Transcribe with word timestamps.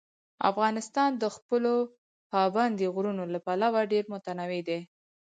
افغانستان 0.49 1.09
د 1.17 1.23
خپلو 1.35 1.73
پابندي 2.31 2.87
غرونو 2.95 3.23
له 3.33 3.39
پلوه 3.45 3.81
ډېر 3.91 4.03
متنوع 4.13 4.61
دی. 4.69 4.79